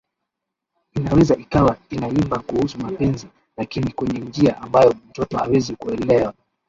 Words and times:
Inaweza 0.95 1.35
ikawa 1.35 1.77
inaimba 1.89 2.39
kuhusu 2.39 2.77
mapenzi 2.79 3.27
lakini 3.57 3.91
kwenye 3.91 4.19
njia 4.19 4.61
ambayo 4.61 4.93
mtoto 5.09 5.37
hawezi 5.37 5.75
kuelewa 5.75 6.33